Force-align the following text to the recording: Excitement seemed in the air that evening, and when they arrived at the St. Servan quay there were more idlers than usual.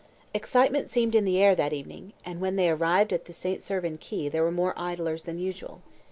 Excitement 0.33 0.89
seemed 0.89 1.13
in 1.13 1.25
the 1.25 1.37
air 1.37 1.53
that 1.53 1.73
evening, 1.73 2.13
and 2.25 2.41
when 2.41 2.55
they 2.55 2.71
arrived 2.71 3.13
at 3.13 3.25
the 3.25 3.33
St. 3.33 3.61
Servan 3.61 3.99
quay 3.99 4.29
there 4.29 4.41
were 4.41 4.51
more 4.51 4.73
idlers 4.75 5.25
than 5.25 5.37
usual. 5.37 5.83